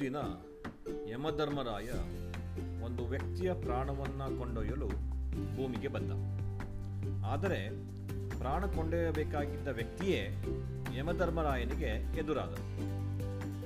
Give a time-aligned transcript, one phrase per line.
[0.00, 0.16] ದಿನ
[1.08, 1.90] ಯಮಧರ್ಮರಾಯ
[2.82, 4.88] ಒಂದು ವ್ಯಕ್ತಿಯ ಪ್ರಾಣವನ್ನು ಕೊಂಡೊಯ್ಯಲು
[5.56, 6.10] ಭೂಮಿಗೆ ಬಂದ.
[7.24, 7.68] ಆದರೆ
[8.38, 10.44] ಪ್ರಾಣ ಕೊಂಡೊಯ್ಯಬೇಕಾಗಿದ್ದ ವ್ಯಕ್ತಿಯೇ
[10.96, 12.54] ಯಮಧರ್ಮರಾಯನಿಗೆ ಎದುರಾದ.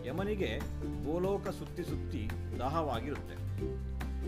[0.06, 0.58] ಯಮನಿಗೆ
[1.04, 3.34] ಗೋಲೋಕ ಸುತ್ತಿ ಸುತ್ತಿ ದಾಹವಾಗಿರುತ್ತೆ.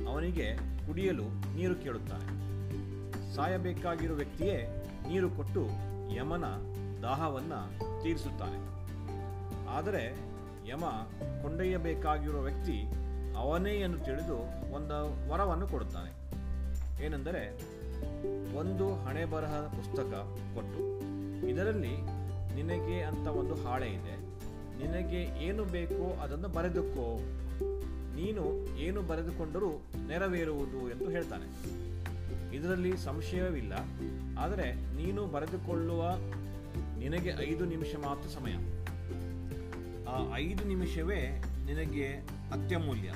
[0.06, 2.26] ಅವನಿಗೆ ಕುಡಿಯಲು ನೀರು ಕೇಳುತ್ತಾನೆ.
[3.34, 5.68] ಸಾಯಬೇಕಾಗಿರೋ ವ್ಯಕ್ತಿಯೇ ನೀರು ಕೊಟ್ಟು
[6.14, 6.44] ಯಮನ
[7.02, 8.78] ದಾಹವನ್ನು ತೀರಿಸುತ್ತಾನೆ.
[9.68, 10.37] ಆದರೆ
[10.68, 10.84] ಯಮ
[11.42, 12.76] ಕೊಂಡೊಯ್ಯಬೇಕಾಗಿರುವ ವ್ಯಕ್ತಿ
[13.36, 14.38] ಅವನೇ ಎಂದು ತಿಳಿದು
[14.74, 14.96] ಒಂದು
[15.30, 16.10] ವರವನ್ನು ಕೊಡುತ್ತಾನೆ.
[17.04, 17.42] ಏನೆಂದರೆ,
[18.56, 20.12] ಒಂದು ಹಣೆ ಬರಹ ಪುಸ್ತಕ
[20.54, 20.82] ಕೊಟ್ಟು,
[21.48, 21.94] ಇದರಲ್ಲಿ
[22.54, 24.16] ನಿನಗೆ ಅಂತ ಒಂದು ಹಾಳೆ ಇದೆ.
[24.78, 27.06] ನಿನಗೆ ಏನು ಬೇಕೋ ಅದನ್ನು ಬರೆದುಕೋ.
[28.16, 28.44] ನೀನು
[28.78, 29.70] ಏನು ಬರೆದುಕೊಂಡರೂ
[30.06, 31.46] ನೆರವೇರುವುದು ಎಂದು ಹೇಳ್ತಾನೆ.
[32.56, 33.72] ಇದರಲ್ಲಿ ಸಂಶಯವಿಲ್ಲ,
[34.38, 36.02] ಆದರೆ ನೀನು ಬರೆದುಕೊಳ್ಳುವ
[36.98, 38.56] ನಿನಗೆ ಐದು ನಿಮಿಷ ಮಾತ್ರ ಸಮಯ.
[40.08, 42.06] ಆ ಐದು ನಿಮಿಷವೇ ನಿನಗೆ
[42.52, 43.14] ಅತ್ಯಮೂಲ್ಯ.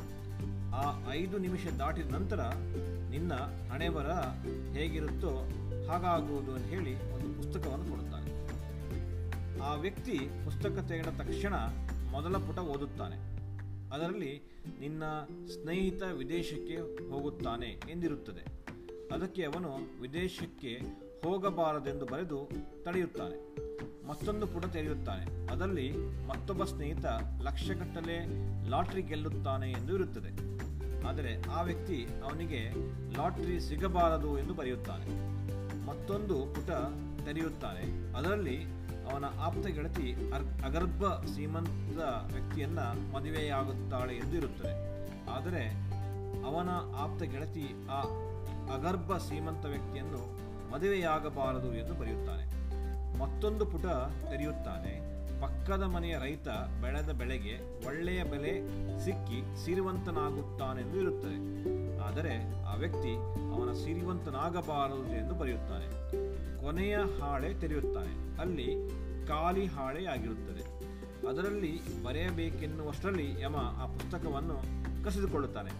[0.74, 2.40] ಆ ಐದು ನಿಮಿಷ ದಾಟಿದ ನಂತರ
[3.10, 3.34] ನಿನ್ನ
[3.72, 4.06] ಹಣೆಬರ
[4.76, 5.30] ಹೇಗಿರುತ್ತೋ
[5.88, 8.32] ಹಾಗಾಗುವುದು ಅಂತ ಹೇಳಿ ಒಂದು ಪುಸ್ತಕವನ್ನು ಕೊಡುತ್ತಾನೆ.
[9.60, 11.54] ಆ ವ್ಯಕ್ತಿ ಪುಸ್ತಕ ತೆಗೆದ ತಕ್ಷಣ
[12.10, 13.16] ಮೊದಲ ಪುಟ ಓದುತ್ತಾನೆ.
[13.90, 14.42] ಅದರಲ್ಲಿ
[14.80, 15.04] ನಿನ್ನ
[15.46, 18.44] ಸ್ನೇಹಿತ ವಿದೇಶಕ್ಕೆ ಹೋಗುತ್ತಾನೆ ಎಂದಿರುತ್ತದೆ.
[19.14, 20.80] ಅದಕ್ಕೆ ಅವನು ವಿದೇಶಕ್ಕೆ
[21.24, 22.48] ಹೋಗಬಾರದೆಂದು ಬರೆದು
[22.84, 23.56] ತಡೆಯುತ್ತಾನೆ.
[24.06, 25.52] ಮತ್ತೊಂದು ಪುಟ ತೆರೆಯುತ್ತಾನೆ.
[25.52, 25.92] ಅದರಲ್ಲಿ
[26.26, 27.04] ಮತ್ತೊಬ್ಬ ಸ್ನೇಹಿತ
[27.40, 28.26] ಲಕ್ಷಗಟ್ಟಲೆ
[28.68, 30.52] ಲಾಟ್ರಿ ಗೆಲ್ಲುತ್ತಾನೆ ಎಂದು ಇರುತ್ತದೆ.
[31.06, 32.70] ಆದರೆ ಆ ವ್ಯಕ್ತಿ ಅವನಿಗೆ
[33.16, 35.06] ಲಾಟ್ರಿ ಸಿಗಬಾರದು ಎಂದು ಬರೆಯುತ್ತಾನೆ.
[35.86, 36.70] ಮತ್ತೊಂದು ಪುಟ
[37.24, 38.12] ತೆರೆಯುತ್ತಾನೆ.
[38.16, 38.64] ಅದರಲ್ಲಿ
[39.12, 41.98] ಅವನ ಆಪ್ತ ಗೆಳತಿ ಅರ್, ಅಗರ್ಭ ಶ್ರೀಮಂತ
[42.32, 44.74] ವ್ಯಕ್ತಿಯನ್ನ ಮದುವೆಯಾಗುತ್ತಾಳೆ ಎಂದು ಇರುತ್ತದೆ.
[45.30, 45.68] ಆದರೆ
[46.44, 48.00] ಅವನ ಆಪ್ತ ಗೆಳತಿ ಆ
[48.74, 52.62] ಅಗರ್ಭ ಸೀಮಂತ ವ್ಯಕ್ತಿಯನ್ನು ಮದುವೆಯಾಗಬಾರದು ಎಂದು ಬರೆಯುತ್ತಾನೆ.
[53.18, 53.86] ಮತ್ತೊಂದು ಪುಟ
[54.30, 55.12] ತೆರೆಯುತ್ತಾನೆ.
[55.40, 56.48] ಪಕ್ಕದ ಮನೆಯ ರೈತ
[56.80, 58.68] ಬೆಳೆದ ಬೆಳೆಗೆ ಒಳ್ಳೆಯ ಬೆಲೆ
[59.04, 61.36] ಸಿಕ್ಕಿ ಸಿರಿವಂತನಾಗುತ್ತಾನೆಂದು ಇರುತ್ತದೆ.
[61.98, 63.14] ಆದರೆ ಆ ವ್ಯಕ್ತಿ
[63.54, 65.86] ಅವನ ಸಿರಿವಂತನಾಗಬಾರದು ಎಂದು ಬರೆಯುತ್ತಾನೆ.
[66.64, 68.40] ಕೊನೆಯ ಹಾಳೆ ತೆರೆಯುತ್ತಾನೆ.
[68.40, 68.90] ಅಲ್ಲಿ
[69.28, 70.82] ಖಾಲಿ ಹಾಳೆಯಾಗಿರುತ್ತದೆ.
[71.28, 75.72] ಅದರಲ್ಲಿ ಬರೆಯಬೇಕೆನ್ನುವಷ್ಟರಲ್ಲಿ ಯಮ ಆ ಪುಸ್ತಕವನ್ನು ಕಸಿದುಕೊಳ್ಳುತ್ತಾನೆ.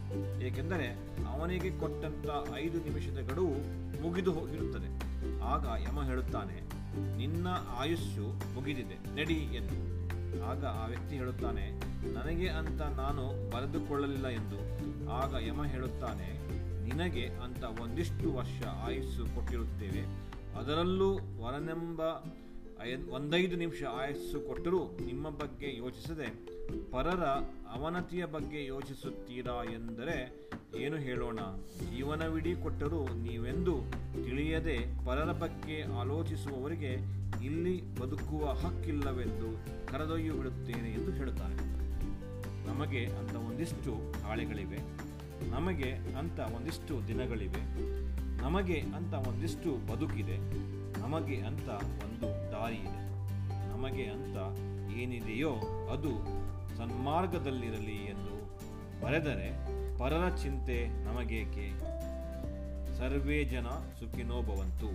[0.47, 0.89] ಏಕೆಂದರೆ
[1.27, 3.57] ಅವನಿಗೆ ಕೊಟ್ಟಂತ ಐದು ನಿಮಿಷದ ಗಡುವು
[4.03, 4.89] ಮುಗಿದು ಹೋಗಿರುತ್ತದೆ.
[5.45, 6.57] ಆಗ ಯಮ ಹೇಳುತ್ತಾನೆ,
[7.17, 7.47] ನಿನ್ನ
[7.79, 9.77] ಆಯುಸ್ಸು ಮುಗಿದಿದೆ, ನಡಿ ಎಂದು.
[10.51, 11.65] ಆಗ ಆ ವ್ಯಕ್ತಿ ಹೇಳುತ್ತಾನೆ,
[12.13, 14.59] ನನಗೆ ಅಂತ ನಾನು ಬರೆದುಕೊಳ್ಳಲಿಲ್ಲ ಎಂದು.
[15.13, 16.29] ಆಗ ಯಮ ಹೇಳುತ್ತಾನೆ,
[16.85, 20.03] ನಿನಗೆ ಅಂತ ಒಂದಿಷ್ಟು ವರ್ಷ ಆಯುಸ್ಸು ಕೊಟ್ಟಿರುತ್ತೇವೆ.
[20.59, 21.11] ಅದರಲ್ಲೂ
[21.43, 22.01] ವರನೆಂಬ
[23.11, 26.27] ಒಂದೈದು ನಿಮಿಷ ಆಯಸ್ಸು ಕೊಟ್ಟರೂ ನಿಮ್ಮ ಬಗ್ಗೆ ಯೋಚಿಸದೆ
[26.91, 27.25] ಪರರ
[27.73, 31.39] ಅವನತಿಯ ಬಗ್ಗೆ ಯೋಚಿಸುತ್ತೀರಾ ಎಂದರೆ ಏನು ಹೇಳೋಣ?
[31.95, 33.81] ಜೀವನವಿಡೀ ಕೊಟ್ಟರೂ ನೀವೆಂದು
[34.25, 41.55] ತಿಳಿಯದೆ ಪರರ ಬಗ್ಗೆ ಆಲೋಚಿಸುವವರಿಗೆ ಇಲ್ಲಿ ಬದುಕುವ ಹಕ್ಕಿಲ್ಲವೆಂದು ಕರೆದೊಯ್ಯು ಬಿಡುತ್ತೇನೆ ಎಂದು ಹೇಳುತ್ತಾರೆ.
[42.67, 44.79] ನಮಗೆ ಅಂತ ಒಂದಿಷ್ಟು ಹಾಳೆಗಳಿವೆ.
[45.51, 47.93] ನಮಗೆ ಅಂತ ಒಂದಿಷ್ಟು ದಿನಗಳಿವೆ.
[48.43, 50.37] ನಮಗೆ ಅಂತ ಒಂದಿಷ್ಟು ಬದುಕಿದೆ.
[51.01, 51.69] ನಮಗೆ ಅಂತ
[52.05, 52.52] ಒಂದು
[53.83, 54.37] ನಮಗೆ ಅಂತ
[54.99, 55.51] ಏನಿದೆಯೋ
[55.93, 56.11] ಅದು
[56.77, 58.35] ಸನ್ಮಾರ್ಗದಲ್ಲಿರಲಿ ಎಂದು
[59.03, 59.49] ಬರೆದರೆ
[59.99, 61.67] ಪರರ ಚಿಂತೆ ನಮಗೇಕೆ?
[62.99, 64.91] ಸರ್ವೇ ಜನ ಸುಖಿನೋ ಭವಂತು